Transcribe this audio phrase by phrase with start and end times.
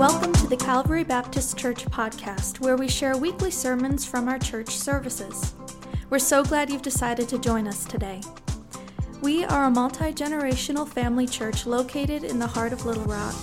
[0.00, 4.70] Welcome to the Calvary Baptist Church podcast, where we share weekly sermons from our church
[4.70, 5.52] services.
[6.08, 8.22] We're so glad you've decided to join us today.
[9.20, 13.34] We are a multi generational family church located in the heart of Little Rock.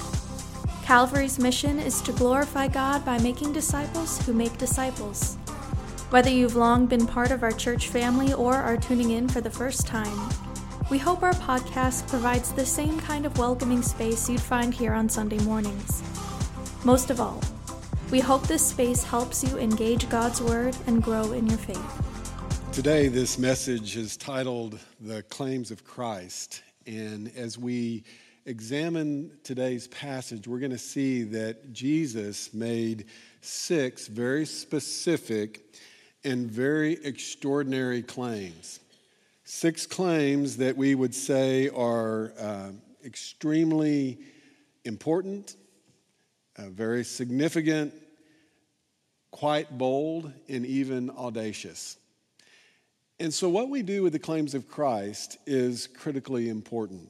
[0.84, 5.36] Calvary's mission is to glorify God by making disciples who make disciples.
[6.10, 9.52] Whether you've long been part of our church family or are tuning in for the
[9.52, 10.32] first time,
[10.90, 15.08] we hope our podcast provides the same kind of welcoming space you'd find here on
[15.08, 16.02] Sunday mornings.
[16.84, 17.42] Most of all,
[18.12, 22.72] we hope this space helps you engage God's Word and grow in your faith.
[22.72, 26.62] Today, this message is titled The Claims of Christ.
[26.86, 28.04] And as we
[28.46, 33.06] examine today's passage, we're going to see that Jesus made
[33.42, 35.76] six very specific
[36.24, 38.80] and very extraordinary claims.
[39.44, 42.70] Six claims that we would say are uh,
[43.04, 44.20] extremely
[44.86, 45.56] important,
[46.58, 47.94] very significant,
[49.32, 51.98] quite bold, and even audacious.
[53.20, 57.10] And so, what we do with the claims of Christ is critically important.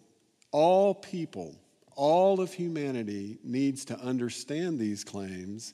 [0.51, 1.55] All people,
[1.95, 5.73] all of humanity needs to understand these claims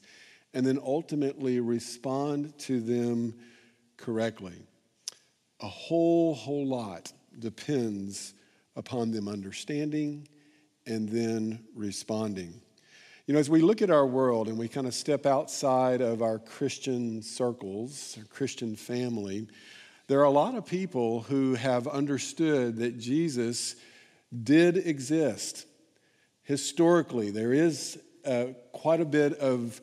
[0.54, 3.34] and then ultimately respond to them
[3.98, 4.66] correctly.
[5.62, 8.34] A whole, whole lot depends
[8.76, 10.28] upon them understanding
[10.86, 12.60] and then responding.
[13.26, 16.22] You know, as we look at our world and we kind of step outside of
[16.22, 19.48] our Christian circles, our Christian family,
[20.08, 23.78] there are a lot of people who have understood that Jesus
[24.44, 25.66] did exist.
[26.44, 29.80] Historically, there is uh, quite a bit of,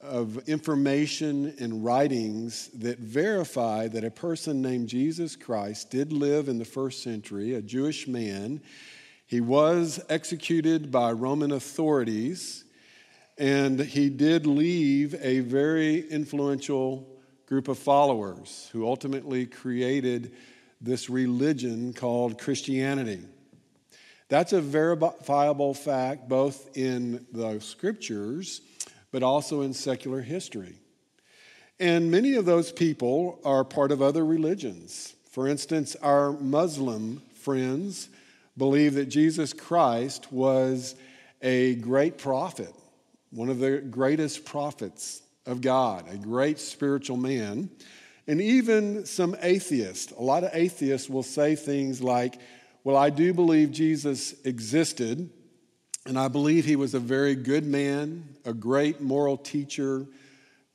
[0.00, 6.58] of information and writings that verify that a person named Jesus Christ did live in
[6.58, 8.62] the first century, a Jewish man.
[9.32, 12.64] He was executed by Roman authorities,
[13.38, 17.08] and he did leave a very influential
[17.46, 20.34] group of followers who ultimately created
[20.82, 23.20] this religion called Christianity.
[24.28, 28.60] That's a verifiable fact both in the scriptures
[29.12, 30.74] but also in secular history.
[31.80, 35.14] And many of those people are part of other religions.
[35.30, 38.10] For instance, our Muslim friends
[38.56, 40.94] believe that Jesus Christ was
[41.40, 42.72] a great prophet,
[43.30, 47.70] one of the greatest prophets of God, a great spiritual man.
[48.26, 52.38] And even some atheists, a lot of atheists will say things like,
[52.84, 55.30] Well, I do believe Jesus existed,
[56.06, 60.06] and I believe he was a very good man, a great moral teacher,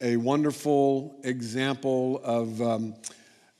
[0.01, 2.95] a wonderful example of, um,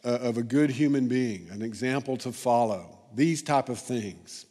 [0.03, 4.45] uh, of a good human being, an example to follow these type of things.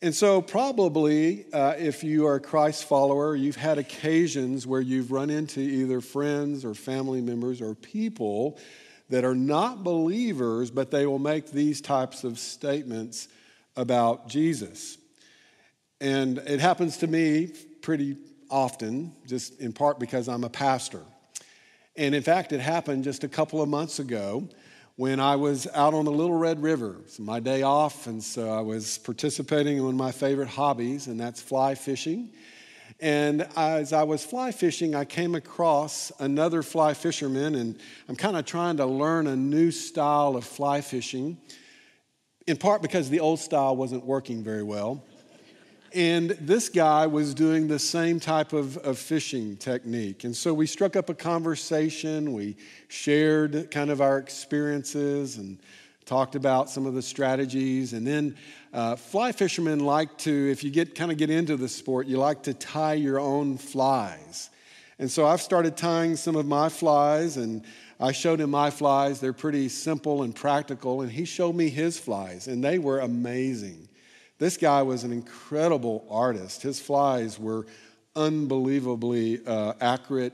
[0.00, 5.12] And so, probably, uh, if you are a Christ follower, you've had occasions where you've
[5.12, 8.58] run into either friends or family members or people
[9.10, 13.28] that are not believers, but they will make these types of statements
[13.76, 14.96] about Jesus.
[16.00, 18.16] And it happens to me pretty
[18.48, 21.02] often, just in part because I'm a pastor.
[21.96, 24.48] And in fact, it happened just a couple of months ago
[25.00, 26.96] when I was out on the Little Red River.
[27.00, 31.06] It's my day off, and so I was participating in one of my favorite hobbies,
[31.06, 32.34] and that's fly fishing.
[33.00, 37.80] And as I was fly fishing, I came across another fly fisherman, and
[38.10, 41.38] I'm kind of trying to learn a new style of fly fishing,
[42.46, 45.02] in part because the old style wasn't working very well.
[45.92, 50.22] And this guy was doing the same type of, of fishing technique.
[50.22, 52.32] And so we struck up a conversation.
[52.32, 52.56] We
[52.88, 55.58] shared kind of our experiences and
[56.04, 57.92] talked about some of the strategies.
[57.92, 58.36] And then
[58.72, 62.18] uh, fly fishermen like to, if you get kind of get into the sport, you
[62.18, 64.50] like to tie your own flies.
[65.00, 67.64] And so I've started tying some of my flies, and
[67.98, 69.18] I showed him my flies.
[69.18, 73.88] They're pretty simple and practical, and he showed me his flies, and they were amazing.
[74.40, 76.62] This guy was an incredible artist.
[76.62, 77.66] His flies were
[78.16, 80.32] unbelievably uh, accurate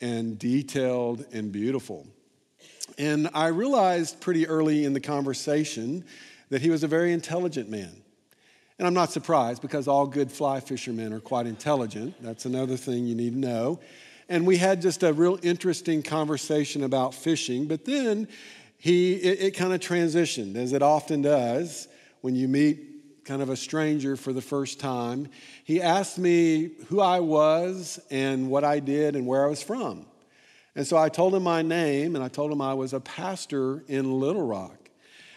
[0.00, 2.06] and detailed and beautiful.
[2.96, 6.04] And I realized pretty early in the conversation
[6.50, 7.90] that he was a very intelligent man.
[8.78, 12.14] And I'm not surprised because all good fly fishermen are quite intelligent.
[12.22, 13.80] That's another thing you need to know.
[14.28, 18.28] And we had just a real interesting conversation about fishing, but then
[18.78, 21.88] he it, it kind of transitioned, as it often does
[22.20, 22.89] when you meet
[23.24, 25.28] kind of a stranger for the first time,
[25.64, 30.06] he asked me who I was and what I did and where I was from.
[30.74, 33.84] And so I told him my name and I told him I was a pastor
[33.88, 34.88] in Little Rock.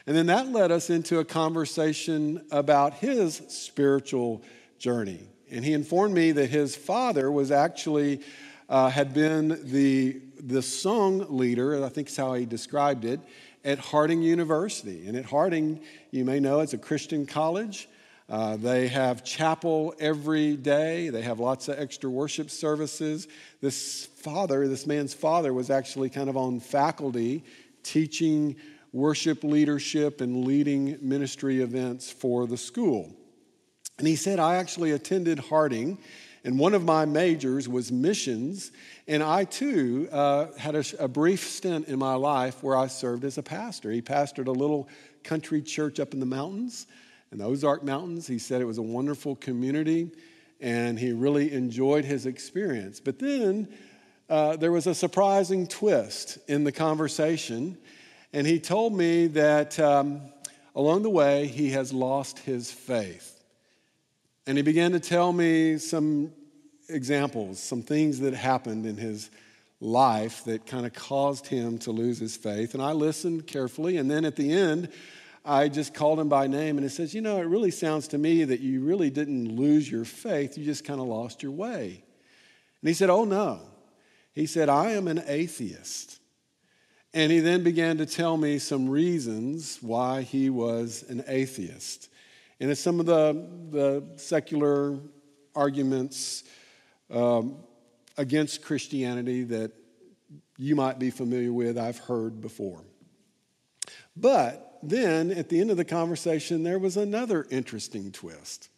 [0.05, 4.41] And then that led us into a conversation about his spiritual
[4.77, 8.19] journey And he informed me that his father was actually,
[8.67, 13.21] uh, had been the, the song leader, I think is how he described it,
[13.63, 15.07] at Harding University.
[15.07, 15.81] And at Harding,
[16.11, 17.87] you may know it's a Christian college.
[18.29, 21.09] Uh, they have chapel every day.
[21.09, 23.27] They have lots of extra worship services.
[23.61, 27.43] This father, this man's father, was actually kind of on faculty
[27.83, 28.55] teaching
[28.93, 33.13] worship leadership and leading ministry events for the school.
[33.97, 35.97] And he said, I actually attended Harding,
[36.43, 38.71] and one of my majors was missions.
[39.07, 43.23] And I too uh, had a, a brief stint in my life where I served
[43.23, 43.91] as a pastor.
[43.91, 44.89] He pastored a little
[45.23, 46.85] country church up in the mountains,
[47.31, 48.27] in the Ozark Mountains.
[48.27, 50.11] He said it was a wonderful community,
[50.59, 52.99] and he really enjoyed his experience.
[52.99, 53.69] But then
[54.29, 57.77] uh, there was a surprising twist in the conversation,
[58.33, 60.21] and he told me that um,
[60.75, 63.42] along the way he has lost his faith.
[64.45, 66.31] And he began to tell me some
[66.89, 69.29] examples, some things that happened in his
[69.79, 72.73] life that kind of caused him to lose his faith.
[72.73, 73.97] And I listened carefully.
[73.97, 74.89] And then at the end,
[75.45, 78.17] I just called him by name and he says, You know, it really sounds to
[78.17, 82.03] me that you really didn't lose your faith, you just kind of lost your way.
[82.81, 83.59] And he said, Oh, no.
[84.33, 86.19] He said, I am an atheist.
[87.13, 92.09] And he then began to tell me some reasons why he was an atheist.
[92.59, 94.99] And it's some of the, the secular
[95.55, 96.43] arguments
[97.09, 97.57] um,
[98.17, 99.71] against Christianity that
[100.57, 102.81] you might be familiar with, I've heard before.
[104.15, 108.69] But then at the end of the conversation, there was another interesting twist.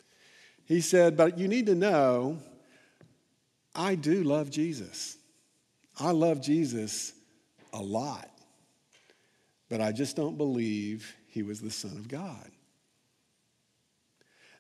[0.66, 2.40] He said, But you need to know,
[3.74, 5.18] I do love Jesus.
[6.00, 7.14] I love Jesus
[7.74, 8.30] a lot,
[9.70, 12.52] but I just don't believe he was the Son of God.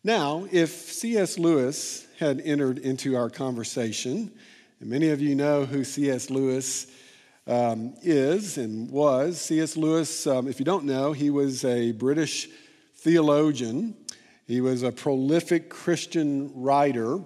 [0.06, 1.40] Now, if C.S.
[1.40, 4.32] Lewis had entered into our conversation,
[4.80, 6.30] and many of you know who C.S.
[6.30, 6.86] Lewis
[7.48, 9.76] um, is and was, C.S.
[9.76, 12.48] Lewis, um, if you don't know, he was a British
[12.98, 13.98] theologian.
[14.46, 17.22] He was a prolific Christian writer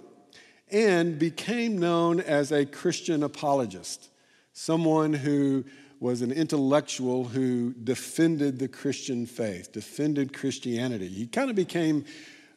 [0.72, 4.08] and became known as a Christian apologist,
[4.54, 5.66] someone who
[6.00, 11.10] was an intellectual who defended the Christian faith, defended Christianity.
[11.10, 12.06] He kind of became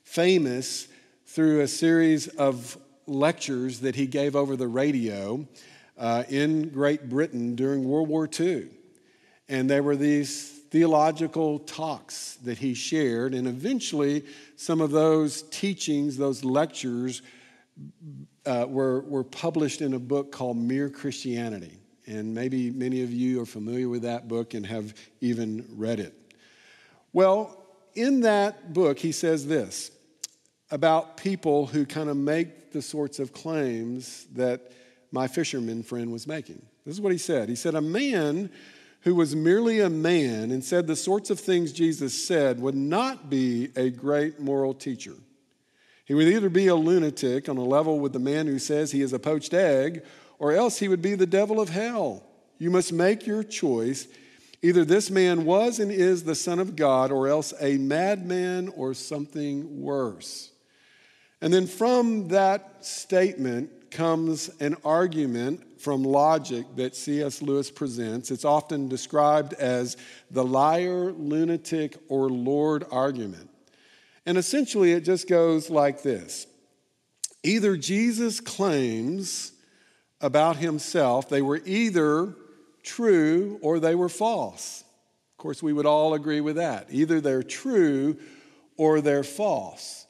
[0.05, 0.89] famous
[1.27, 2.77] through a series of
[3.07, 5.47] lectures that he gave over the radio
[5.99, 8.69] uh, in Great Britain during World War II.
[9.49, 14.25] And there were these theological talks that he shared, and eventually
[14.57, 17.23] some of those teachings, those lectures,
[18.47, 21.79] uh, were, were published in a book called Mere Christianity.
[22.07, 26.15] And maybe many of you are familiar with that book and have even read it.
[27.13, 27.62] Well,
[27.95, 29.91] in that book, he says this
[30.71, 34.73] about people who kind of make the sorts of claims that
[35.11, 36.63] my fisherman friend was making.
[36.87, 37.49] This is what he said.
[37.49, 38.51] He said, A man
[39.03, 43.29] who was merely a man and said the sorts of things Jesus said would not
[43.29, 45.15] be a great moral teacher.
[46.05, 49.03] He would either be a lunatic on a level with the man who says he
[49.03, 50.03] is a poached egg,
[50.39, 52.25] or else he would be the devil of hell.
[52.59, 54.07] You must make your choice
[54.63, 58.95] Either this man was and is the Son of God, or else a madman or
[58.95, 60.51] something worse.
[61.41, 67.43] And then from that statement comes an argument from logic that C.S.
[67.43, 68.31] Lewis presents.
[68.31, 69.97] It's often described as
[70.31, 73.51] the liar, lunatic, or Lord argument.
[74.25, 76.47] And essentially, it just goes like this
[77.43, 79.53] Either Jesus claims
[80.21, 82.37] about himself, they were either
[82.83, 84.85] true or they were false.
[85.33, 86.87] Of course, we would all agree with that.
[86.91, 88.17] Either they're true
[88.77, 90.07] or they're false.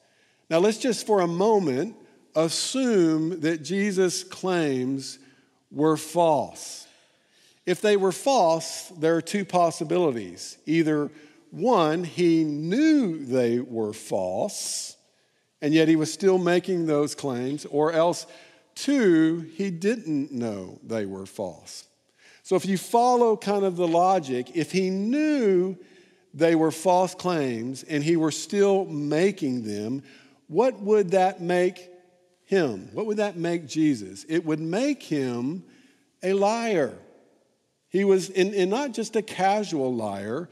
[0.50, 1.96] Now, let's just for a moment
[2.34, 5.18] assume that Jesus' claims
[5.70, 6.86] were false.
[7.64, 10.58] If they were false, there are two possibilities.
[10.66, 11.10] Either
[11.50, 14.96] one, he knew they were false,
[15.60, 18.26] and yet he was still making those claims, or else,
[18.74, 21.86] two, he didn't know they were false.
[22.42, 25.76] So if you follow kind of the logic, if he knew
[26.34, 30.02] they were false claims and he were still making them,
[30.48, 31.88] what would that make
[32.44, 32.88] him?
[32.92, 34.26] What would that make Jesus?
[34.28, 35.64] It would make him
[36.22, 36.98] a liar.
[37.88, 40.48] He was, and, not just a casual liar,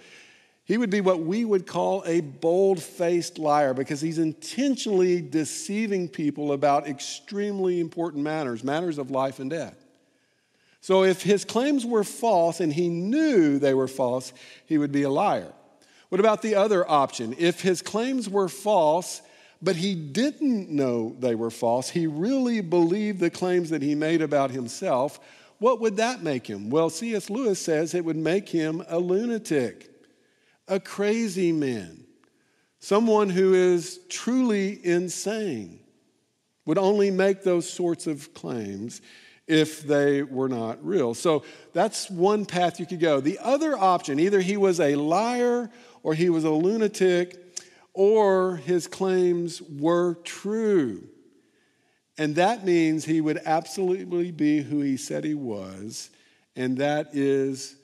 [0.64, 6.08] he would be what we would call a bold faced liar because he's intentionally deceiving
[6.08, 9.74] people about extremely important matters, matters of life and death.
[10.80, 14.32] So if his claims were false and he knew they were false,
[14.66, 15.52] he would be a liar.
[16.08, 17.34] What about the other option?
[17.38, 19.22] If his claims were false,
[19.62, 21.90] but he didn't know they were false.
[21.90, 25.20] He really believed the claims that he made about himself.
[25.58, 26.70] What would that make him?
[26.70, 27.28] Well, C.S.
[27.28, 29.90] Lewis says it would make him a lunatic,
[30.66, 32.04] a crazy man,
[32.78, 35.80] someone who is truly insane,
[36.64, 39.02] would only make those sorts of claims
[39.50, 41.12] if they were not real.
[41.12, 41.42] So
[41.72, 43.20] that's one path you could go.
[43.20, 45.68] The other option either he was a liar
[46.04, 47.36] or he was a lunatic
[47.92, 51.02] or his claims were true.
[52.16, 56.10] And that means he would absolutely be who he said he was,
[56.54, 57.74] and that is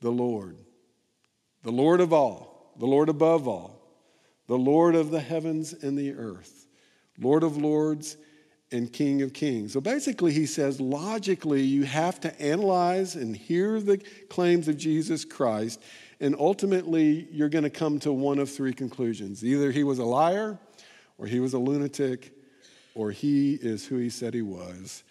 [0.00, 0.56] the Lord.
[1.62, 3.80] The Lord of all, the Lord above all,
[4.48, 6.66] the Lord of the heavens and the earth,
[7.18, 8.16] Lord of lords
[8.72, 9.72] and King of Kings.
[9.72, 13.98] So basically, he says logically, you have to analyze and hear the
[14.28, 15.80] claims of Jesus Christ,
[16.20, 20.04] and ultimately, you're going to come to one of three conclusions either he was a
[20.04, 20.58] liar,
[21.18, 22.32] or he was a lunatic,
[22.94, 25.04] or he is who he said he was.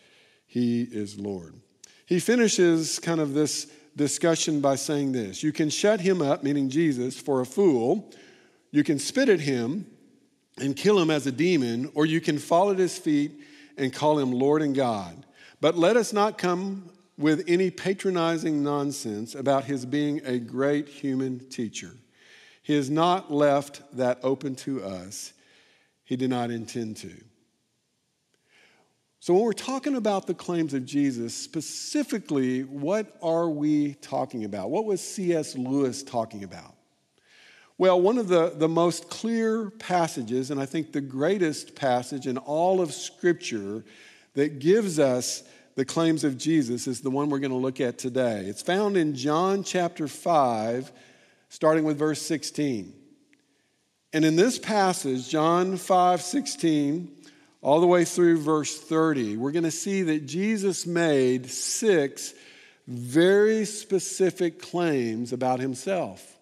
[0.48, 1.56] He is Lord.
[2.06, 6.70] He finishes kind of this discussion by saying this You can shut him up, meaning
[6.70, 8.12] Jesus, for a fool.
[8.72, 9.86] You can spit at him
[10.58, 13.32] and kill him as a demon, or you can fall at his feet
[13.82, 15.26] and call him Lord and God.
[15.60, 21.40] But let us not come with any patronizing nonsense about his being a great human
[21.50, 21.92] teacher.
[22.64, 25.34] He has not left that open to us.
[26.04, 27.12] He did not intend to.
[29.20, 34.72] So, when we're talking about the claims of Jesus, specifically, what are we talking about?
[34.72, 35.56] What was C.S.
[35.56, 36.74] Lewis talking about?
[37.82, 42.38] Well, one of the, the most clear passages, and I think the greatest passage in
[42.38, 43.84] all of Scripture
[44.36, 45.42] that gives us
[45.74, 48.42] the claims of Jesus, is the one we're going to look at today.
[48.46, 50.92] It's found in John chapter 5,
[51.50, 52.94] starting with verse 16.
[54.14, 57.12] And in this passage, John 5 16,
[57.64, 62.36] all the way through verse 30, we're going to see that Jesus made six
[62.86, 66.38] very specific claims about himself.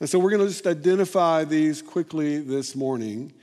[0.00, 3.34] And so we're going to just identify these quickly this morning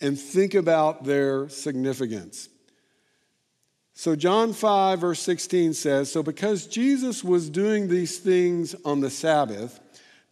[0.00, 2.48] and think about their significance.
[3.94, 9.10] So, John 5, verse 16 says So, because Jesus was doing these things on the
[9.10, 9.80] Sabbath,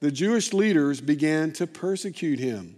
[0.00, 2.76] the Jewish leaders began to persecute him.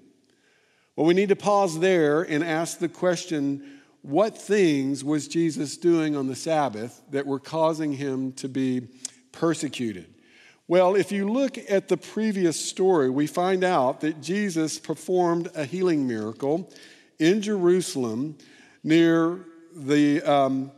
[0.96, 6.16] Well, we need to pause there and ask the question what things was Jesus doing
[6.16, 8.88] on the Sabbath that were causing him to be
[9.32, 10.13] persecuted?
[10.66, 15.66] Well, if you look at the previous story, we find out that Jesus performed a
[15.66, 16.72] healing miracle
[17.18, 18.38] in Jerusalem
[18.82, 19.44] near
[19.76, 20.72] the, um,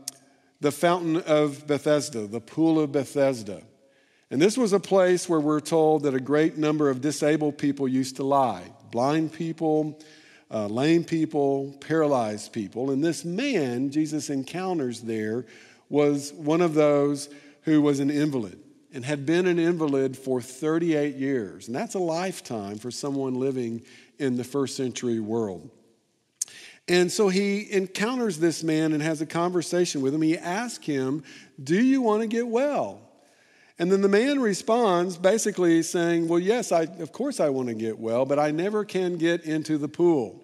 [0.61, 3.63] the fountain of Bethesda, the pool of Bethesda.
[4.29, 7.87] And this was a place where we're told that a great number of disabled people
[7.87, 10.01] used to lie blind people,
[10.51, 12.91] uh, lame people, paralyzed people.
[12.91, 15.47] And this man Jesus encounters there
[15.89, 17.29] was one of those
[17.63, 18.59] who was an invalid
[18.97, 21.67] and had been an invalid for 38 years.
[21.67, 23.83] And that's a lifetime for someone living
[24.19, 25.71] in the first century world.
[26.89, 30.23] And so he encounters this man and has a conversation with him.
[30.23, 31.25] He asks him,
[31.63, 33.03] Do you want to get well?
[33.79, 37.75] And then the man responds, basically saying, Well, yes, I, of course I want to
[37.75, 40.43] get well, but I never can get into the pool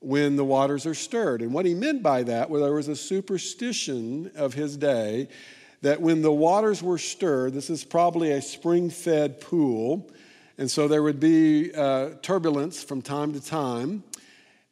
[0.00, 1.42] when the waters are stirred.
[1.42, 5.28] And what he meant by that, well, there was a superstition of his day
[5.82, 10.10] that when the waters were stirred, this is probably a spring fed pool,
[10.56, 14.02] and so there would be uh, turbulence from time to time.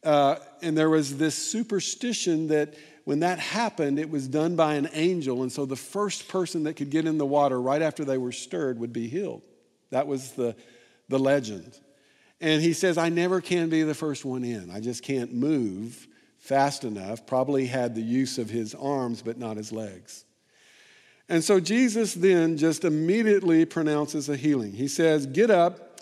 [0.02, 4.88] Uh, and there was this superstition that when that happened, it was done by an
[4.92, 8.18] angel, and so the first person that could get in the water right after they
[8.18, 9.42] were stirred would be healed.
[9.90, 10.56] That was the,
[11.08, 11.78] the legend.
[12.40, 14.70] And he says, I never can be the first one in.
[14.70, 16.06] I just can't move
[16.38, 17.26] fast enough.
[17.26, 20.25] Probably had the use of his arms, but not his legs.
[21.28, 24.72] And so Jesus then just immediately pronounces a healing.
[24.72, 26.00] He says, Get up,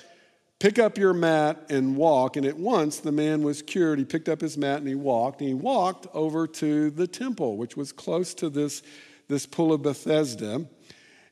[0.59, 2.37] pick up your mat, and walk.
[2.37, 3.99] And at once the man was cured.
[3.99, 5.40] He picked up his mat and he walked.
[5.40, 8.83] And he walked over to the temple, which was close to this,
[9.28, 10.66] this pool of Bethesda.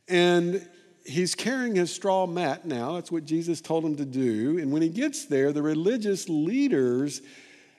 [0.09, 0.67] And
[1.05, 2.95] he's carrying his straw mat now.
[2.95, 4.59] That's what Jesus told him to do.
[4.59, 7.21] And when he gets there, the religious leaders,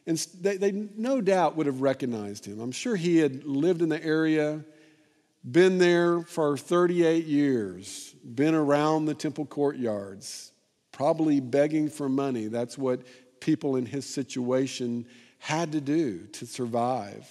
[0.06, 2.60] and they, they no doubt would have recognized him.
[2.60, 4.64] I'm sure he had lived in the area
[5.50, 10.52] been there for 38 years, been around the temple courtyards,
[10.92, 12.48] probably begging for money.
[12.48, 13.02] That's what
[13.40, 15.06] people in his situation
[15.40, 17.30] had to do to survive.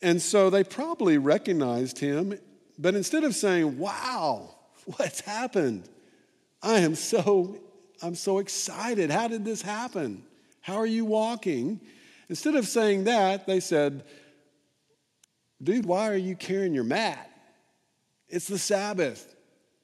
[0.00, 2.38] And so they probably recognized him,
[2.78, 4.54] but instead of saying, Wow,
[4.96, 5.88] what's happened?
[6.62, 7.58] I am so,
[8.02, 9.10] I'm so excited.
[9.10, 10.22] How did this happen?
[10.62, 11.80] How are you walking?
[12.28, 14.04] Instead of saying that, they said,
[15.62, 17.30] Dude, why are you carrying your mat?
[18.28, 19.34] It's the Sabbath.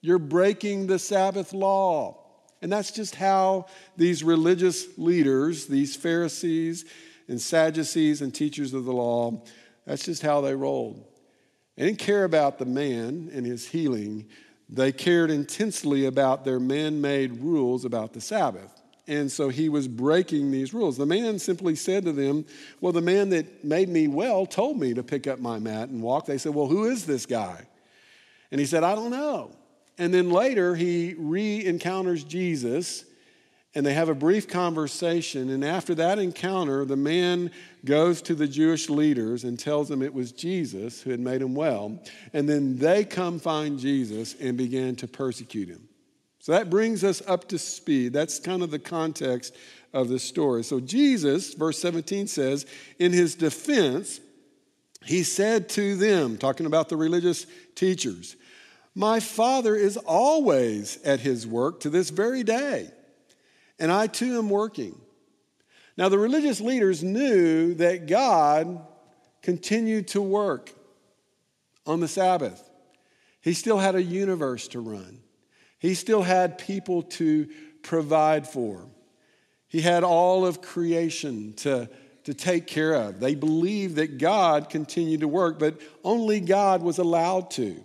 [0.01, 2.23] You're breaking the Sabbath law.
[2.63, 3.67] And that's just how
[3.97, 6.85] these religious leaders, these Pharisees
[7.29, 9.45] and Sadducees and teachers of the law,
[9.85, 11.05] that's just how they rolled.
[11.77, 14.27] They didn't care about the man and his healing.
[14.69, 18.73] They cared intensely about their man made rules about the Sabbath.
[19.09, 20.97] And so he was breaking these rules.
[20.97, 22.45] The man simply said to them,
[22.81, 26.03] Well, the man that made me well told me to pick up my mat and
[26.03, 26.27] walk.
[26.27, 27.67] They said, Well, who is this guy?
[28.51, 29.53] And he said, I don't know.
[29.99, 33.05] And then later he re encounters Jesus
[33.77, 35.51] and they have a brief conversation.
[35.51, 37.51] And after that encounter, the man
[37.85, 41.55] goes to the Jewish leaders and tells them it was Jesus who had made him
[41.55, 42.03] well.
[42.33, 45.87] And then they come find Jesus and begin to persecute him.
[46.47, 48.13] So that brings us up to speed.
[48.13, 49.53] That's kind of the context
[49.93, 50.63] of the story.
[50.63, 52.67] So Jesus, verse 17 says,
[53.01, 54.21] in his defense,
[55.05, 58.37] he said to them, talking about the religious teachers,
[58.95, 62.93] My Father is always at his work to this very day,
[63.81, 64.97] and I too am working.
[65.97, 68.87] Now, the religious leaders knew that God
[69.43, 70.73] continued to work
[71.87, 72.71] on the Sabbath,
[73.41, 75.23] He still had a universe to run.
[75.79, 77.49] He still had people to
[77.83, 78.87] provide for.
[79.69, 81.89] He had all of creation to,
[82.25, 83.21] to take care of.
[83.21, 87.83] They believed that God continued to work, but only God was allowed to.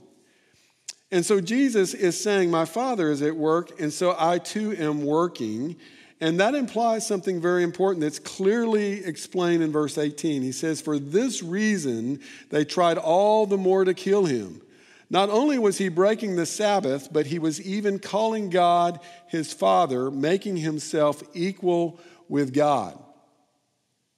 [1.12, 5.04] And so Jesus is saying, My Father is at work, and so I too am
[5.04, 5.76] working.
[6.22, 10.44] And that implies something very important that's clearly explained in verse 18.
[10.44, 14.62] He says, For this reason they tried all the more to kill him.
[15.12, 20.10] Not only was he breaking the Sabbath, but he was even calling God his Father,
[20.10, 22.00] making himself equal
[22.30, 22.98] with God.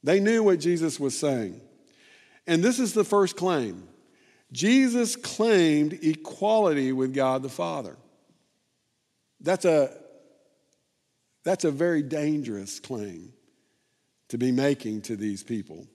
[0.03, 1.59] They knew what Jesus was saying.
[2.45, 3.87] And this is the first claim
[4.51, 7.97] Jesus claimed equality with God the Father.
[9.41, 9.97] That's a,
[11.43, 13.33] that's a very dangerous claim
[14.27, 15.87] to be making to these people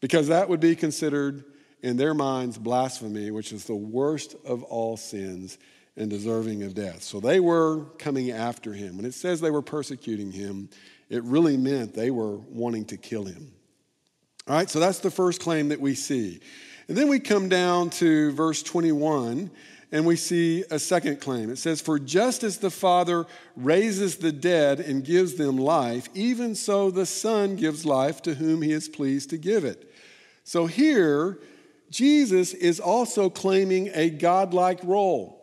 [0.00, 1.44] because that would be considered
[1.82, 5.58] in their minds blasphemy, which is the worst of all sins
[5.96, 7.02] and deserving of death.
[7.02, 8.96] So they were coming after him.
[8.96, 10.68] When it says they were persecuting him,
[11.08, 13.52] it really meant they were wanting to kill him.
[14.48, 16.40] All right, so that's the first claim that we see.
[16.88, 19.50] And then we come down to verse 21
[19.92, 21.50] and we see a second claim.
[21.50, 26.54] It says, For just as the Father raises the dead and gives them life, even
[26.54, 29.90] so the Son gives life to whom he is pleased to give it.
[30.44, 31.38] So here,
[31.96, 35.42] Jesus is also claiming a godlike role.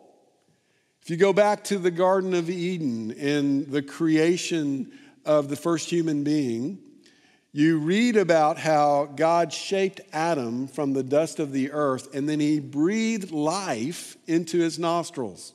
[1.02, 4.92] If you go back to the Garden of Eden and the creation
[5.24, 6.78] of the first human being,
[7.50, 12.38] you read about how God shaped Adam from the dust of the earth and then
[12.38, 15.54] he breathed life into his nostrils.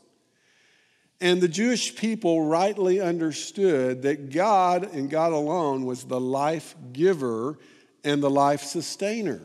[1.21, 7.57] And the Jewish people rightly understood that God and God alone was the life giver
[8.03, 9.39] and the life sustainer.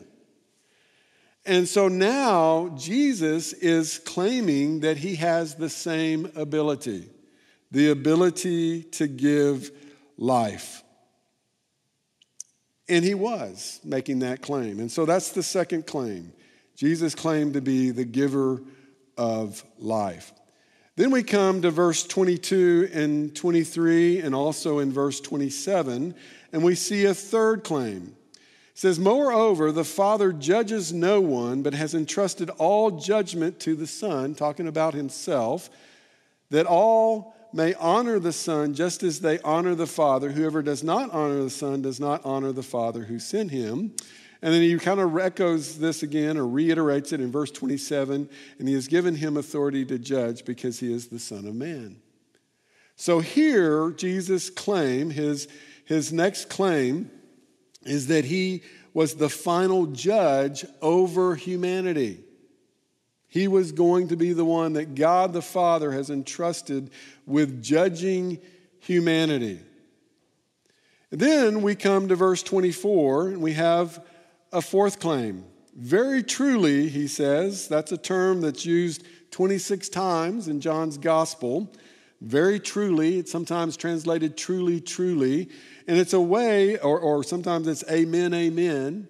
[1.45, 7.09] And so now Jesus is claiming that he has the same ability
[7.71, 9.69] the ability to give
[10.17, 10.81] life.
[12.87, 14.79] And he was making that claim.
[14.79, 16.31] And so that's the second claim.
[16.75, 18.61] Jesus claimed to be the giver
[19.17, 20.31] of life.
[20.95, 26.15] Then we come to verse 22 and 23, and also in verse 27,
[26.53, 28.15] and we see a third claim
[28.75, 34.35] says, Moreover, the Father judges no one, but has entrusted all judgment to the Son,
[34.35, 35.69] talking about himself,
[36.51, 40.29] that all may honor the Son just as they honor the Father.
[40.29, 43.95] Whoever does not honor the Son does not honor the Father who sent him.
[44.41, 48.67] And then he kind of echoes this again or reiterates it in verse 27 and
[48.67, 51.95] he has given him authority to judge because he is the Son of Man.
[52.97, 55.47] So here, Jesus' claim, his,
[55.85, 57.09] his next claim,
[57.85, 62.23] is that he was the final judge over humanity.
[63.27, 66.89] He was going to be the one that God the Father has entrusted
[67.25, 68.39] with judging
[68.79, 69.59] humanity.
[71.09, 74.01] then we come to verse 24 and we have
[74.51, 75.43] a fourth claim.
[75.75, 81.69] Very truly, he says, that's a term that's used 26 times in John's gospel.
[82.21, 85.49] Very truly, it's sometimes translated truly, truly.
[85.87, 89.07] And it's a way, or, or sometimes it's amen, amen.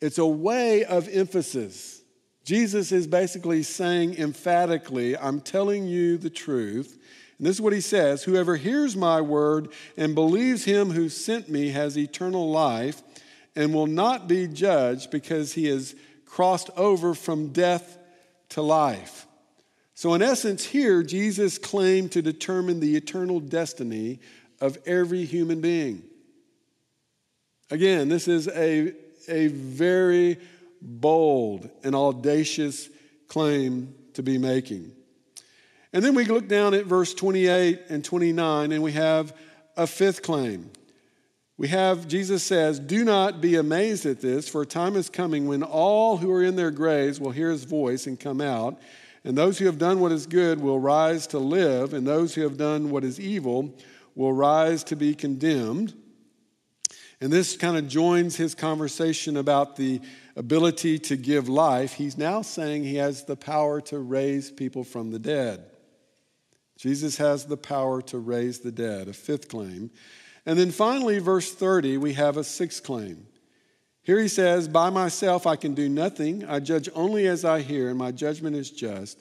[0.00, 2.02] It's a way of emphasis.
[2.44, 6.98] Jesus is basically saying emphatically, I'm telling you the truth.
[7.38, 11.08] And And this is what he says Whoever hears my word and believes him who
[11.08, 13.02] sent me has eternal life
[13.56, 15.94] and will not be judged because he has
[16.26, 17.98] crossed over from death
[18.50, 19.26] to life.
[19.94, 24.18] So, in essence, here, Jesus claimed to determine the eternal destiny
[24.60, 26.02] of every human being.
[27.70, 28.92] Again, this is a,
[29.28, 30.38] a very
[30.82, 32.88] bold and audacious
[33.28, 34.92] claim to be making.
[35.92, 39.32] And then we look down at verse 28 and 29, and we have
[39.76, 40.70] a fifth claim.
[41.56, 45.46] We have, Jesus says, Do not be amazed at this, for a time is coming
[45.46, 48.80] when all who are in their graves will hear his voice and come out,
[49.24, 52.42] and those who have done what is good will rise to live, and those who
[52.42, 53.74] have done what is evil
[54.14, 55.94] will rise to be condemned.
[57.20, 60.00] And this kind of joins his conversation about the
[60.36, 61.94] ability to give life.
[61.94, 65.64] He's now saying he has the power to raise people from the dead.
[66.76, 69.90] Jesus has the power to raise the dead, a fifth claim.
[70.44, 73.26] And then finally, verse 30, we have a sixth claim.
[74.04, 76.44] Here he says, By myself I can do nothing.
[76.44, 79.18] I judge only as I hear, and my judgment is just.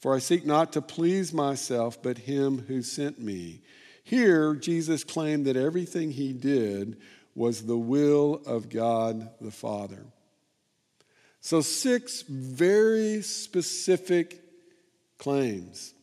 [0.00, 3.62] For I seek not to please myself, but him who sent me.
[4.04, 6.98] Here, Jesus claimed that everything he did
[7.34, 10.04] was the will of God the Father.
[11.40, 14.42] So, six very specific
[15.18, 15.94] claims.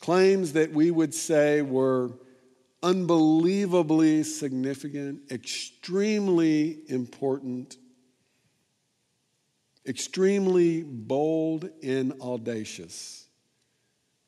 [0.00, 2.12] Claims that we would say were
[2.82, 7.76] unbelievably significant, extremely important,
[9.86, 13.26] extremely bold, and audacious.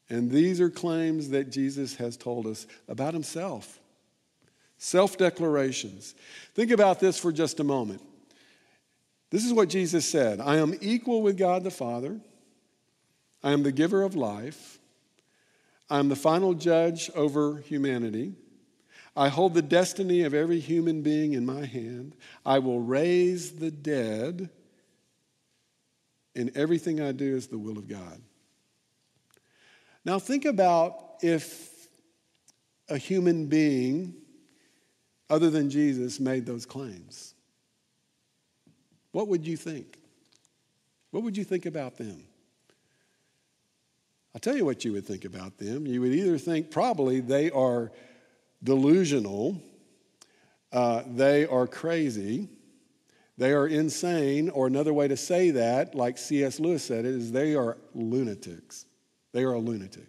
[0.08, 3.80] And these are claims that Jesus has told us about himself.
[4.76, 6.14] Self declarations.
[6.54, 8.02] Think about this for just a moment.
[9.30, 12.20] This is what Jesus said I am equal with God the Father,
[13.42, 14.78] I am the giver of life,
[15.90, 18.34] I am the final judge over humanity.
[19.16, 22.16] I hold the destiny of every human being in my hand.
[22.44, 24.50] I will raise the dead,
[26.34, 28.20] and everything I do is the will of God.
[30.04, 31.88] Now, think about if
[32.88, 34.14] a human being
[35.30, 37.34] other than Jesus made those claims.
[39.12, 39.98] What would you think?
[41.12, 42.24] What would you think about them?
[44.34, 45.86] I'll tell you what you would think about them.
[45.86, 47.92] You would either think probably they are
[48.64, 49.62] delusional,
[50.72, 52.48] uh, they are crazy,
[53.36, 56.58] they are insane, or another way to say that, like C.S.
[56.58, 58.86] Lewis said it, is they are lunatics.
[59.32, 60.08] They are a lunatic.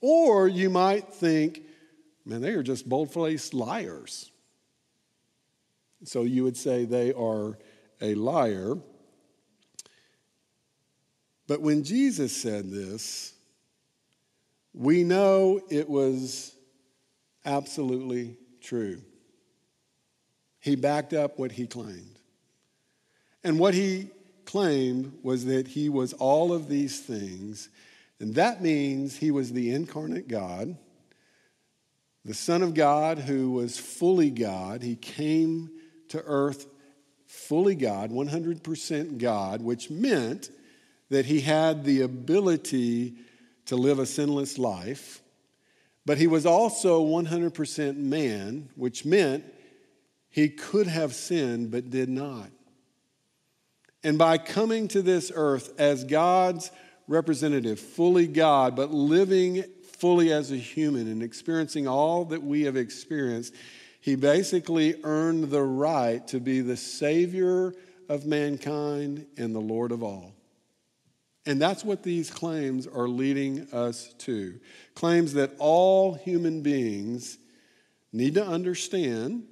[0.00, 1.62] Or you might think,
[2.24, 4.30] man, they are just bold faced liars.
[6.04, 7.58] So you would say they are
[8.00, 8.76] a liar.
[11.46, 13.34] But when Jesus said this,
[14.72, 16.54] we know it was
[17.44, 19.00] absolutely true.
[20.60, 22.18] He backed up what he claimed.
[23.42, 24.10] And what he
[24.44, 27.70] claimed was that he was all of these things
[28.20, 30.76] and that means he was the incarnate God,
[32.24, 34.82] the Son of God who was fully God.
[34.82, 35.70] He came
[36.08, 36.66] to earth
[37.26, 40.50] fully God, 100% God, which meant
[41.08, 43.14] that he had the ability
[43.66, 45.19] to live a sinless life.
[46.10, 49.44] But he was also 100% man, which meant
[50.28, 52.50] he could have sinned but did not.
[54.02, 56.72] And by coming to this earth as God's
[57.06, 59.62] representative, fully God, but living
[59.98, 63.54] fully as a human and experiencing all that we have experienced,
[64.00, 67.72] he basically earned the right to be the Savior
[68.08, 70.34] of mankind and the Lord of all.
[71.50, 74.60] And that's what these claims are leading us to.
[74.94, 77.38] Claims that all human beings
[78.12, 79.48] need to understand.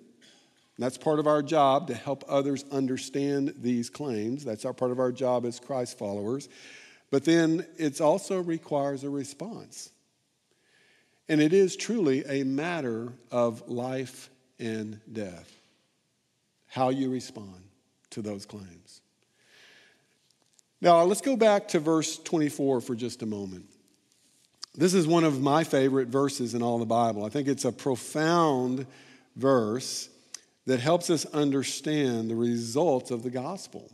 [0.78, 4.44] That's part of our job to help others understand these claims.
[4.44, 6.48] That's our part of our job as Christ followers.
[7.10, 9.90] But then it also requires a response.
[11.28, 14.30] And it is truly a matter of life
[14.60, 15.52] and death,
[16.68, 17.60] how you respond
[18.10, 19.00] to those claims.
[20.80, 23.66] Now, let's go back to verse 24 for just a moment.
[24.74, 27.24] This is one of my favorite verses in all the Bible.
[27.24, 28.86] I think it's a profound
[29.34, 30.08] verse
[30.66, 33.90] that helps us understand the results of the gospel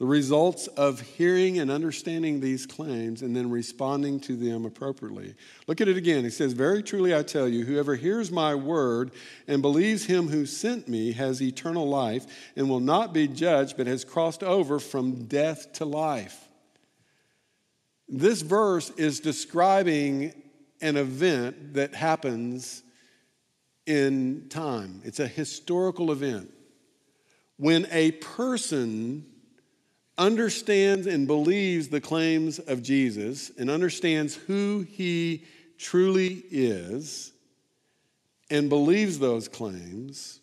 [0.00, 5.34] the results of hearing and understanding these claims and then responding to them appropriately.
[5.66, 6.24] Look at it again.
[6.24, 9.10] He says, Very truly I tell you, whoever hears my word
[9.46, 12.24] and believes him who sent me has eternal life
[12.56, 16.48] and will not be judged, but has crossed over from death to life.
[18.08, 20.32] This verse is describing
[20.80, 22.82] an event that happens
[23.84, 26.50] in time, it's a historical event.
[27.58, 29.26] When a person
[30.20, 35.44] understands and believes the claims of Jesus and understands who he
[35.78, 37.32] truly is
[38.50, 40.40] and believes those claims,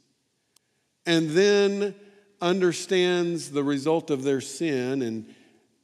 [1.06, 1.94] and then
[2.42, 5.34] understands the result of their sin and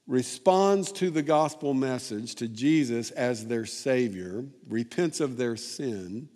[0.08, 6.30] responds to the gospel message to Jesus as their Savior, repents of their sin,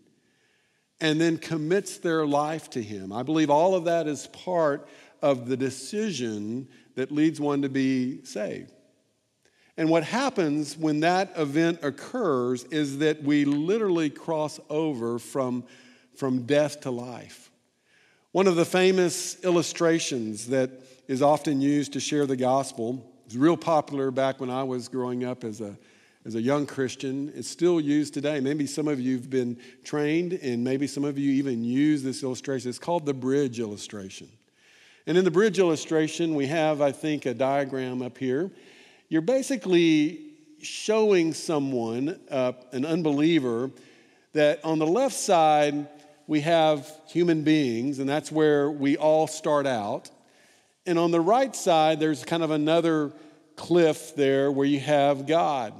[1.01, 3.11] and then commits their life to Him.
[3.11, 4.87] I believe all of that is part
[5.21, 8.71] of the decision that leads one to be saved.
[9.77, 15.63] And what happens when that event occurs is that we literally cross over from,
[16.15, 17.51] from death to life.
[18.31, 20.71] One of the famous illustrations that
[21.07, 25.23] is often used to share the gospel was real popular back when I was growing
[25.23, 25.77] up as a,
[26.25, 27.31] as a young Christian.
[27.35, 28.39] It's still used today.
[28.39, 32.23] Maybe some of you have been trained, and maybe some of you even use this
[32.23, 32.69] illustration.
[32.69, 34.27] It's called the bridge illustration.
[35.07, 38.51] And in the bridge illustration, we have, I think, a diagram up here.
[39.07, 40.19] You're basically
[40.61, 43.71] showing someone, uh, an unbeliever,
[44.33, 45.87] that on the left side,
[46.27, 50.11] we have human beings, and that's where we all start out.
[50.85, 53.13] And on the right side, there's kind of another
[53.55, 55.73] cliff there where you have God.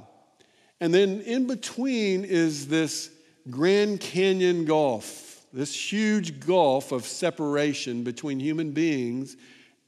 [0.80, 3.10] And then in between is this
[3.50, 9.36] Grand Canyon Gulf this huge gulf of separation between human beings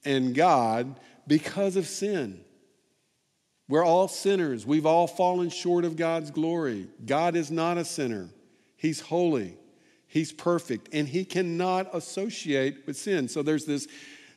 [0.04, 2.40] and God because of sin.
[3.68, 4.66] We're all sinners.
[4.66, 6.88] We've all fallen short of God's glory.
[7.06, 8.28] God is not a sinner,
[8.76, 9.56] He's holy,
[10.08, 13.28] He's perfect, and He cannot associate with sin.
[13.28, 13.86] So there's this,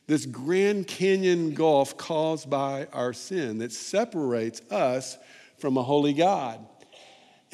[0.06, 5.18] this Grand Canyon gulf caused by our sin that separates us
[5.58, 6.64] from a holy God.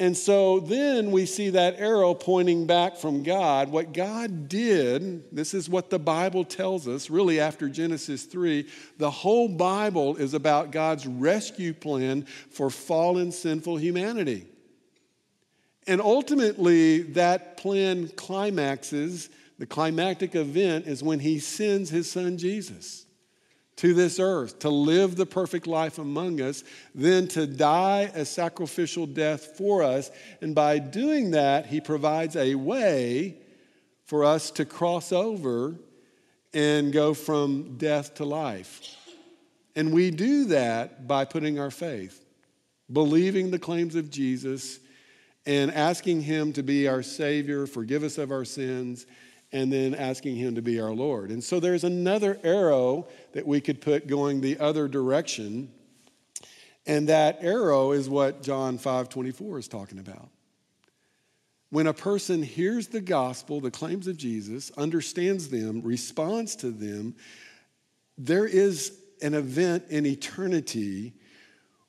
[0.01, 3.69] And so then we see that arrow pointing back from God.
[3.69, 8.67] What God did, this is what the Bible tells us, really after Genesis 3.
[8.97, 14.47] The whole Bible is about God's rescue plan for fallen, sinful humanity.
[15.85, 23.05] And ultimately, that plan climaxes, the climactic event is when he sends his son Jesus
[23.81, 26.63] to this earth to live the perfect life among us,
[26.93, 30.11] then to die a sacrificial death for us.
[30.39, 33.37] And by doing that, he provides a way
[34.05, 35.79] for us to cross over
[36.53, 38.95] and go from death to life.
[39.75, 42.23] And we do that by putting our faith,
[42.91, 44.77] believing the claims of Jesus,
[45.47, 49.07] and asking him to be our Savior, forgive us of our sins,
[49.51, 51.29] and then asking Him to be our Lord.
[51.29, 55.71] And so there's another arrow that we could put going the other direction.
[56.85, 60.29] And that arrow is what John 5 24 is talking about.
[61.69, 67.15] When a person hears the gospel, the claims of Jesus, understands them, responds to them,
[68.17, 71.13] there is an event in eternity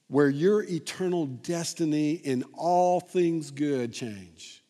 [0.06, 4.62] where your eternal destiny in all things good change.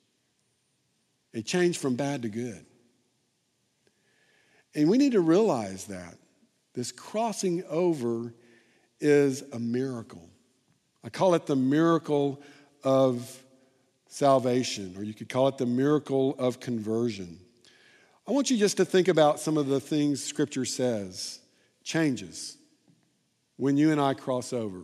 [1.32, 2.64] It changed from bad to good.
[4.74, 6.16] And we need to realize that
[6.74, 8.32] this crossing over
[9.00, 10.28] is a miracle.
[11.04, 12.40] I call it the miracle
[12.84, 13.42] of
[14.08, 17.38] salvation, or you could call it the miracle of conversion.
[18.26, 21.40] I want you just to think about some of the things Scripture says
[21.82, 22.56] changes
[23.56, 24.82] when you and I cross over.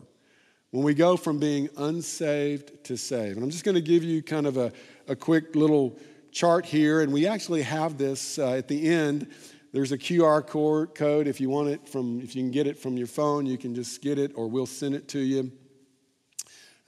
[0.71, 3.37] When we go from being unsaved to saved.
[3.37, 4.73] And I'm just going to give you kind of a,
[5.07, 5.99] a quick little
[6.31, 9.29] chart here, and we actually have this uh, at the end
[9.73, 10.47] there's a QR
[10.95, 13.59] code if you want it from, if you can get it from your phone, you
[13.59, 15.53] can just get it or we'll send it to you.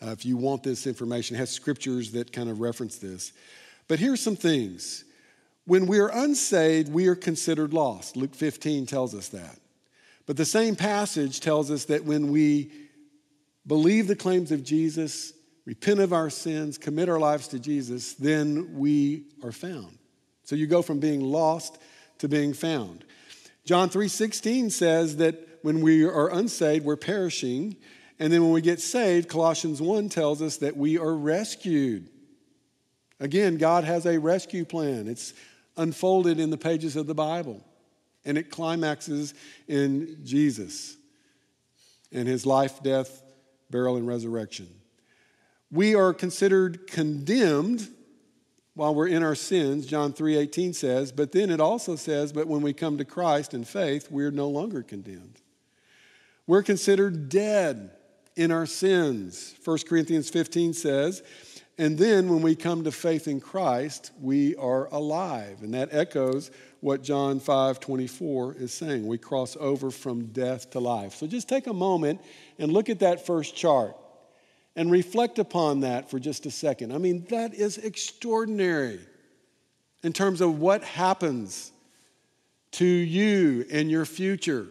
[0.03, 3.33] Uh, if you want this information, it has scriptures that kind of reference this.
[3.87, 5.05] But here's some things.
[5.67, 8.17] When we are unsaved, we are considered lost.
[8.17, 9.59] Luke 15 tells us that.
[10.27, 12.71] But the same passage tells us that when we
[13.67, 15.35] believe the claims of Jesus,
[15.67, 19.99] repent of our sins, commit our lives to Jesus, then we are found.
[20.45, 21.79] So you go from being lost
[22.21, 23.05] to being found.
[23.65, 27.77] John 3:16 says that when we are unsaved, we're perishing,
[28.19, 32.09] and then when we get saved, Colossians 1 tells us that we are rescued.
[33.19, 35.07] Again, God has a rescue plan.
[35.07, 35.35] It's
[35.77, 37.63] unfolded in the pages of the Bible,
[38.25, 39.35] and it climaxes
[39.69, 40.97] in Jesus
[42.13, 43.23] and his life, death,
[43.71, 44.69] burial, and resurrection.
[45.71, 47.89] We are considered condemned
[48.75, 52.63] while we're in our sins, John 3:18 says, but then it also says, but when
[52.63, 55.41] we come to Christ in faith, we're no longer condemned.
[56.47, 57.91] We're considered dead
[58.37, 59.55] in our sins.
[59.65, 61.23] 1 Corinthians 15 says,
[61.79, 65.63] and then when we come to faith in Christ, we are alive.
[65.63, 69.07] And that echoes what John 5 24 is saying.
[69.07, 71.15] We cross over from death to life.
[71.15, 72.21] So just take a moment
[72.59, 73.97] and look at that first chart
[74.77, 76.93] and reflect upon that for just a second.
[76.93, 79.01] I mean, that is extraordinary
[80.03, 81.73] in terms of what happens
[82.73, 84.69] to you and your future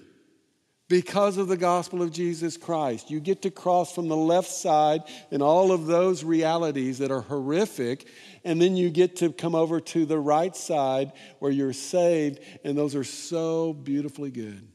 [0.88, 3.12] because of the gospel of Jesus Christ.
[3.12, 7.22] You get to cross from the left side and all of those realities that are
[7.22, 8.08] horrific,
[8.44, 12.78] and then you get to come over to the right side where you're saved, and
[12.78, 14.68] those are so beautifully good.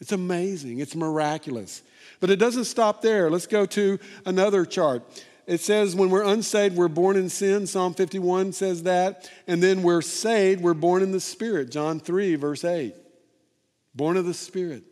[0.00, 1.82] It's amazing, it's miraculous.
[2.20, 3.30] But it doesn't stop there.
[3.30, 5.02] Let's go to another chart.
[5.46, 7.66] It says when we're unsaved, we're born in sin.
[7.66, 9.30] Psalm 51 says that.
[9.46, 11.70] And then we're saved, we're born in the Spirit.
[11.70, 12.94] John 3, verse 8.
[13.94, 14.82] Born of the Spirit.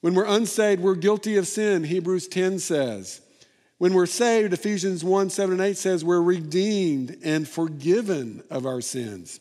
[0.00, 3.20] When we're unsaved, we're guilty of sin, Hebrews 10 says.
[3.78, 8.80] When we're saved, Ephesians 1 7 and 8 says we're redeemed and forgiven of our
[8.80, 9.40] sins.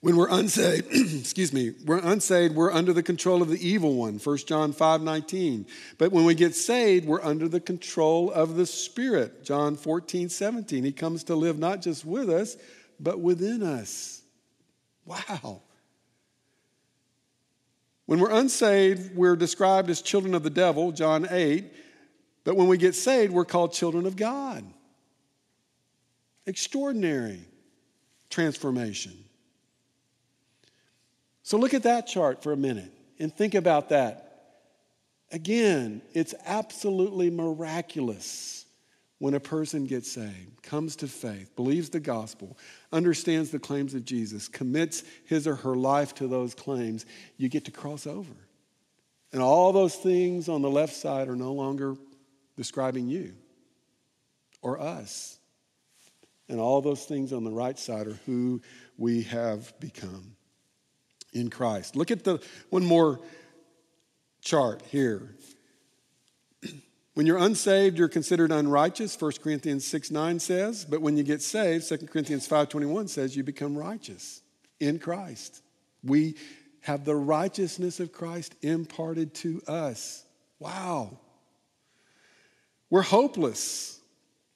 [0.00, 4.18] When we're unsaved, excuse me, we're unsaved, we're under the control of the evil one,
[4.18, 5.66] 1 John 5 19.
[5.98, 10.84] But when we get saved, we're under the control of the Spirit, John 14 17.
[10.84, 12.56] He comes to live not just with us,
[13.00, 14.22] but within us.
[15.04, 15.62] Wow.
[18.06, 21.72] When we're unsaved, we're described as children of the devil, John 8.
[22.44, 24.64] But when we get saved, we're called children of God.
[26.46, 27.40] Extraordinary
[28.30, 29.12] transformation.
[31.48, 34.50] So look at that chart for a minute and think about that.
[35.32, 38.66] Again, it's absolutely miraculous
[39.18, 42.58] when a person gets saved, comes to faith, believes the gospel,
[42.92, 47.06] understands the claims of Jesus, commits his or her life to those claims,
[47.38, 48.34] you get to cross over.
[49.32, 51.96] And all those things on the left side are no longer
[52.58, 53.32] describing you
[54.60, 55.38] or us.
[56.50, 58.60] And all those things on the right side are who
[58.98, 60.34] we have become
[61.32, 61.96] in Christ.
[61.96, 63.20] Look at the one more
[64.40, 65.34] chart here.
[67.14, 70.84] When you're unsaved, you're considered unrighteous, 1 Corinthians 6 9 says.
[70.84, 74.40] But when you get saved, 2 Corinthians 5 21 says you become righteous
[74.78, 75.62] in Christ.
[76.04, 76.36] We
[76.82, 80.24] have the righteousness of Christ imparted to us.
[80.60, 81.18] Wow.
[82.88, 84.00] We're hopeless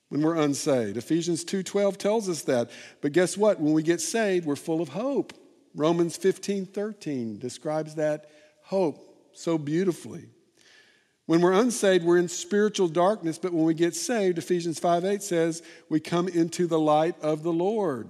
[0.09, 0.97] when we're unsaved.
[0.97, 2.71] Ephesians 2:12 tells us that.
[3.01, 3.61] But guess what?
[3.61, 5.33] When we get saved, we're full of hope.
[5.75, 8.31] Romans 15 13 describes that
[8.63, 10.27] hope so beautifully.
[11.27, 15.23] When we're unsaved, we're in spiritual darkness, but when we get saved, Ephesians 5 8
[15.23, 18.09] says, we come into the light of the Lord.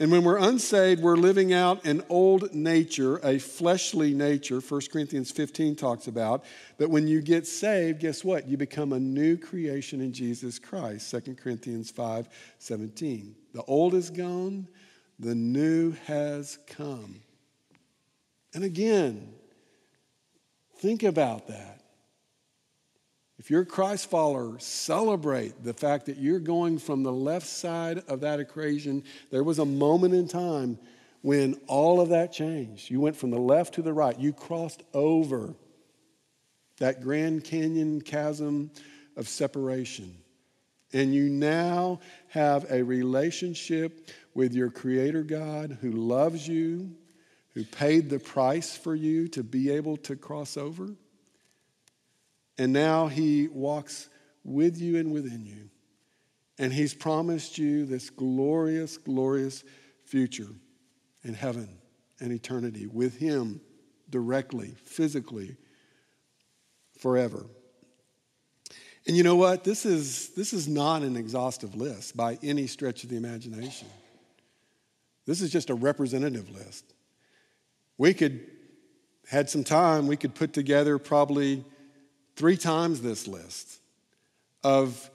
[0.00, 5.32] And when we're unsaved, we're living out an old nature, a fleshly nature, 1 Corinthians
[5.32, 6.44] 15 talks about.
[6.78, 8.46] But when you get saved, guess what?
[8.46, 13.34] You become a new creation in Jesus Christ, 2 Corinthians 5 17.
[13.54, 14.68] The old is gone,
[15.18, 17.20] the new has come.
[18.54, 19.32] And again,
[20.76, 21.82] think about that.
[23.38, 28.02] If you're a Christ follower, celebrate the fact that you're going from the left side
[28.08, 29.04] of that equation.
[29.30, 30.78] There was a moment in time
[31.22, 32.90] when all of that changed.
[32.90, 35.54] You went from the left to the right, you crossed over
[36.78, 38.70] that Grand Canyon chasm
[39.16, 40.16] of separation.
[40.92, 46.92] And you now have a relationship with your Creator God who loves you,
[47.54, 50.94] who paid the price for you to be able to cross over.
[52.56, 54.08] And now He walks
[54.44, 55.70] with you and within you.
[56.58, 59.64] And He's promised you this glorious, glorious
[60.04, 60.50] future
[61.22, 61.78] in heaven
[62.20, 63.60] and eternity with Him
[64.08, 65.56] directly, physically,
[66.98, 67.46] forever.
[69.08, 69.64] And you know what?
[69.64, 73.88] This is, this is not an exhaustive list by any stretch of the imagination.
[75.24, 76.84] This is just a representative list.
[77.96, 78.46] We could,
[79.26, 81.64] had some time, we could put together probably
[82.36, 83.80] three times this list
[84.62, 85.10] of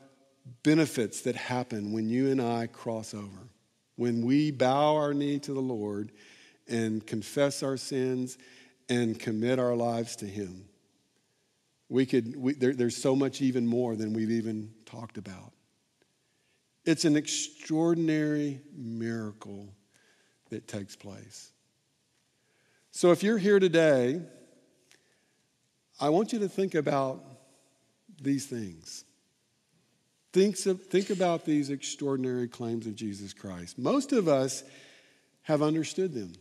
[0.63, 3.47] benefits that happen when you and I cross over,
[3.95, 6.11] when we bow our knee to the Lord
[6.67, 8.39] and confess our sins
[8.89, 10.65] and commit our lives to Him.
[11.89, 15.53] We could, we, there, there's so much even more than we've even talked about.
[16.85, 19.69] It's an extraordinary miracle
[20.49, 21.51] that takes place.
[22.91, 24.21] So if you're here today,
[25.99, 27.23] I want you to think about
[28.21, 29.05] these things.
[30.31, 33.77] Think, think about these extraordinary claims of Jesus Christ.
[33.77, 34.63] Most of us
[35.43, 36.33] have understood them.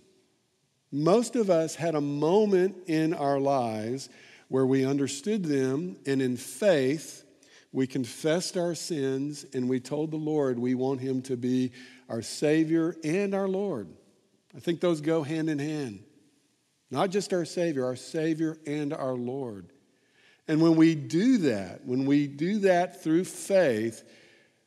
[0.91, 4.09] Most of us had a moment in our lives
[4.53, 7.25] where we understood them, and in faith,
[7.73, 11.73] we confessed our sins and we told the Lord we want Him to be
[12.07, 13.89] our Savior and our Lord.
[14.55, 16.05] I think those go hand in hand.
[16.91, 19.73] Not just our Savior, our Savior and our Lord.
[20.47, 24.05] And when we do that, when we do that through faith,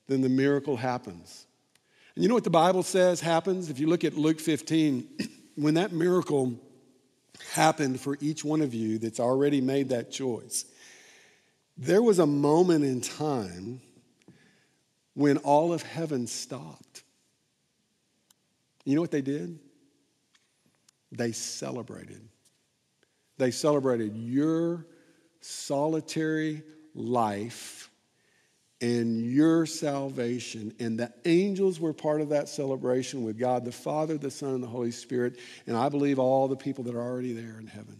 [0.07, 1.45] then the miracle happens.
[2.15, 3.69] And you know what the Bible says happens?
[3.69, 5.09] If you look at Luke 15,
[5.57, 6.59] when that miracle
[7.55, 10.65] happened for each one of you that's already made that choice,
[11.77, 13.81] there was a moment in time
[15.13, 17.03] when all of heaven stopped.
[18.83, 19.57] You know what they did?
[21.11, 22.21] They celebrated.
[23.37, 24.85] They celebrated your
[25.41, 27.89] solitary life
[28.81, 30.73] and your salvation.
[30.79, 34.63] And the angels were part of that celebration with God the Father, the Son, and
[34.63, 35.39] the Holy Spirit.
[35.65, 37.99] And I believe all the people that are already there in heaven.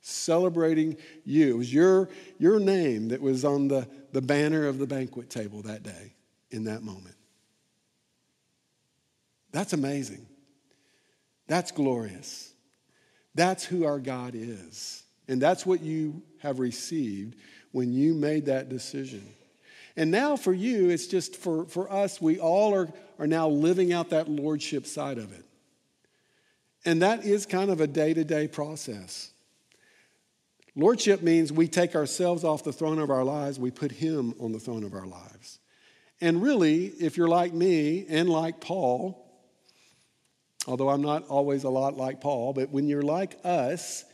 [0.00, 1.54] Celebrating you.
[1.54, 2.08] It was your,
[2.38, 6.14] your name that was on the, the banner of the banquet table that day,
[6.50, 7.16] in that moment.
[9.52, 10.26] That's amazing.
[11.48, 12.52] That's glorious.
[13.34, 15.02] That's who our God is.
[15.28, 17.36] And that's what you have received
[17.72, 19.26] when you made that decision.
[19.96, 22.88] And now for you, it's just for, for us, we all are,
[23.18, 25.44] are now living out that lordship side of it.
[26.84, 29.32] And that is kind of a day to day process.
[30.76, 34.52] Lordship means we take ourselves off the throne of our lives, we put Him on
[34.52, 35.58] the throne of our lives.
[36.20, 39.22] And really, if you're like me and like Paul,
[40.66, 44.04] although I'm not always a lot like Paul, but when you're like us,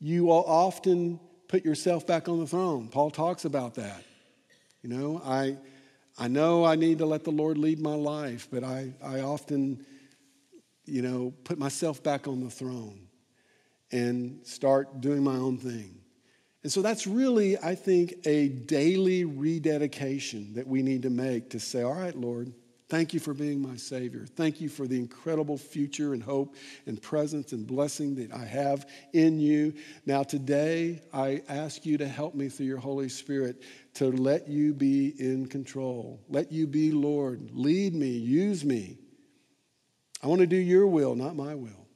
[0.00, 2.88] you will often put yourself back on the throne.
[2.88, 4.02] Paul talks about that.
[4.82, 5.58] You know, I,
[6.18, 9.84] I know I need to let the Lord lead my life, but I, I often,
[10.86, 13.08] you know, put myself back on the throne
[13.92, 15.96] and start doing my own thing.
[16.62, 21.60] And so that's really, I think, a daily rededication that we need to make to
[21.60, 22.52] say, all right, Lord,
[22.90, 24.26] Thank you for being my Savior.
[24.26, 28.90] Thank you for the incredible future and hope and presence and blessing that I have
[29.12, 29.74] in you.
[30.06, 33.62] Now, today, I ask you to help me through your Holy Spirit
[33.94, 36.20] to let you be in control.
[36.28, 37.50] Let you be Lord.
[37.52, 38.98] Lead me, use me.
[40.20, 41.86] I want to do your will, not my will.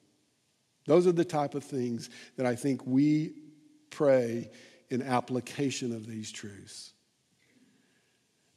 [0.87, 3.35] Those are the type of things that I think we
[3.91, 4.49] pray
[4.91, 6.94] in application of these truths.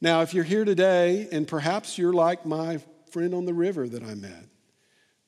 [0.00, 2.80] Now, if you're here today and perhaps you're like my
[3.10, 4.44] friend on the river that I met,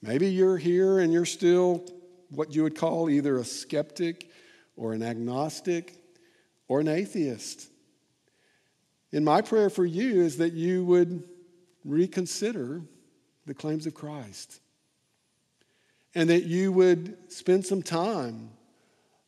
[0.00, 1.84] maybe you're here and you're still
[2.30, 4.30] what you would call either a skeptic
[4.76, 5.96] or an agnostic
[6.68, 7.68] or an atheist.
[9.12, 11.24] And my prayer for you is that you would
[11.84, 12.82] reconsider
[13.46, 14.60] the claims of Christ
[16.14, 18.50] and that you would spend some time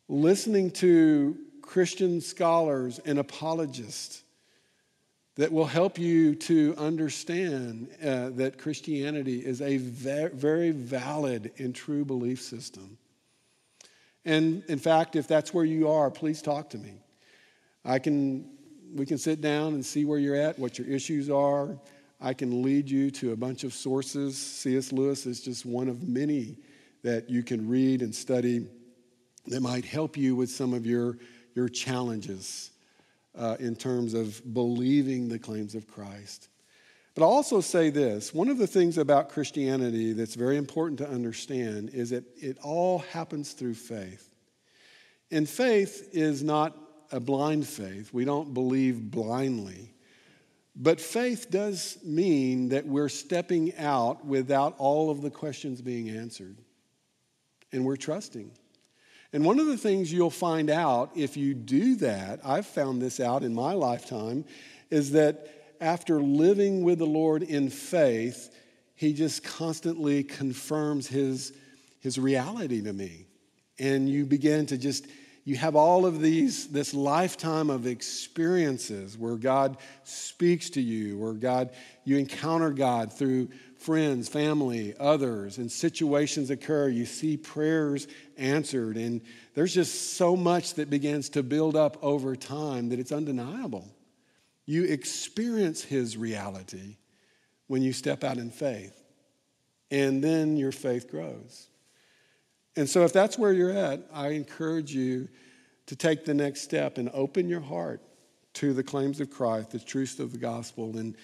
[0.07, 4.22] listening to Christian scholars and apologists
[5.35, 11.73] that will help you to understand uh, that Christianity is a ve- very valid and
[11.73, 12.97] true belief system.
[14.25, 16.93] And in fact, if that's where you are, please talk to me.
[17.83, 18.49] I can,
[18.93, 21.77] we can sit down and see where you're at, what your issues are.
[22.21, 24.37] I can lead you to a bunch of sources.
[24.37, 24.91] C.S.
[24.93, 26.57] Lewis is just one of many
[27.01, 28.67] that you can read and study
[29.47, 31.17] that might help you with some of your,
[31.53, 32.72] your challenges
[33.37, 36.49] uh, in terms of believing the claims of Christ.
[37.15, 41.09] But I'll also say this one of the things about Christianity that's very important to
[41.09, 44.29] understand is that it all happens through faith.
[45.31, 46.77] And faith is not
[47.11, 49.93] a blind faith, we don't believe blindly.
[50.75, 56.57] But faith does mean that we're stepping out without all of the questions being answered.
[57.71, 58.51] And we're trusting.
[59.33, 63.19] And one of the things you'll find out if you do that, I've found this
[63.19, 64.45] out in my lifetime,
[64.91, 68.55] is that after living with the Lord in faith,
[68.95, 71.51] He just constantly confirms His,
[71.99, 73.25] his reality to me.
[73.79, 75.07] And you begin to just,
[75.45, 81.33] you have all of these, this lifetime of experiences where God speaks to you, where
[81.33, 81.71] God,
[82.05, 83.49] you encounter God through
[83.83, 86.87] friends, family, others, and situations occur.
[86.87, 88.07] You see prayers
[88.37, 89.21] answered, and
[89.55, 93.87] there's just so much that begins to build up over time that it's undeniable.
[94.65, 96.95] You experience His reality
[97.67, 99.03] when you step out in faith,
[99.91, 101.67] and then your faith grows.
[102.75, 105.27] And so, if that's where you're at, I encourage you
[105.87, 108.01] to take the next step and open your heart
[108.53, 111.15] to the claims of Christ, the truth of the gospel, and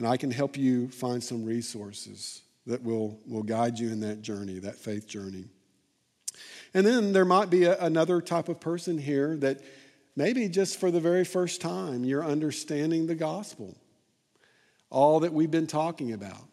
[0.00, 4.22] and I can help you find some resources that will, will guide you in that
[4.22, 5.44] journey, that faith journey.
[6.72, 9.60] And then there might be a, another type of person here that
[10.16, 13.76] maybe just for the very first time you're understanding the gospel,
[14.88, 16.48] all that we've been talking about,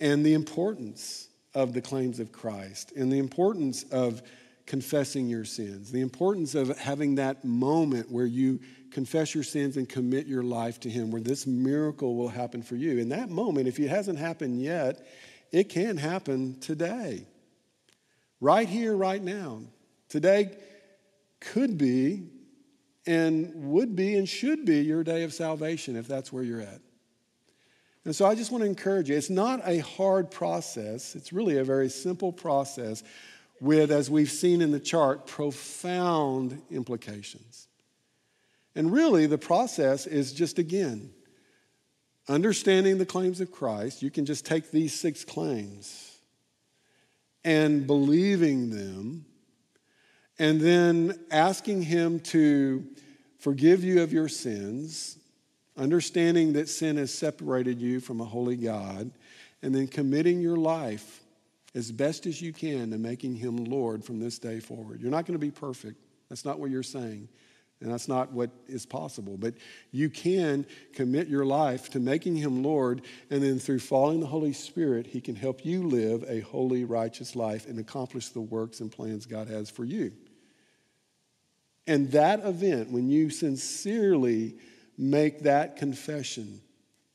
[0.00, 4.22] and the importance of the claims of Christ, and the importance of
[4.66, 8.58] confessing your sins, the importance of having that moment where you
[8.96, 12.76] confess your sins and commit your life to Him, where this miracle will happen for
[12.76, 12.96] you.
[12.96, 15.06] In that moment, if it hasn't happened yet,
[15.52, 17.26] it can happen today.
[18.40, 19.60] Right here, right now.
[20.08, 20.56] Today
[21.40, 22.22] could be
[23.06, 26.80] and would be and should be your day of salvation if that's where you're at.
[28.06, 29.16] And so I just want to encourage you.
[29.18, 33.02] It's not a hard process, it's really a very simple process
[33.60, 37.68] with, as we've seen in the chart, profound implications.
[38.76, 41.10] And really, the process is just again,
[42.28, 44.02] understanding the claims of Christ.
[44.02, 46.18] You can just take these six claims
[47.42, 49.24] and believing them,
[50.38, 52.86] and then asking Him to
[53.38, 55.16] forgive you of your sins,
[55.78, 59.10] understanding that sin has separated you from a holy God,
[59.62, 61.22] and then committing your life
[61.74, 65.00] as best as you can to making Him Lord from this day forward.
[65.00, 65.96] You're not going to be perfect.
[66.28, 67.28] That's not what you're saying.
[67.80, 69.36] And that's not what is possible.
[69.36, 69.54] But
[69.92, 70.64] you can
[70.94, 75.20] commit your life to making Him Lord, and then through following the Holy Spirit, He
[75.20, 79.48] can help you live a holy, righteous life and accomplish the works and plans God
[79.48, 80.12] has for you.
[81.86, 84.56] And that event, when you sincerely
[84.98, 86.60] make that confession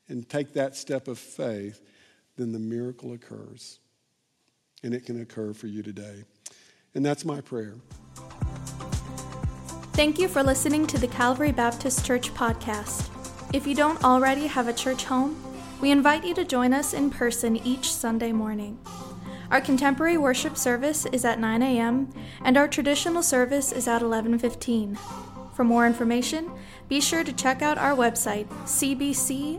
[0.08, 1.82] and take that step of faith,
[2.36, 3.80] then the miracle occurs.
[4.82, 6.24] And it can occur for you today.
[6.94, 7.74] And that's my prayer.
[9.92, 13.10] Thank you for listening to the Calvary Baptist Church podcast.
[13.52, 15.36] If you don't already have a church home,
[15.82, 18.78] we invite you to join us in person each Sunday morning.
[19.50, 22.10] Our contemporary worship service is at 9 a.m.
[22.42, 24.96] and our traditional service is at 11:15.
[25.52, 26.50] For more information,
[26.88, 29.58] be sure to check out our website cbclr.org.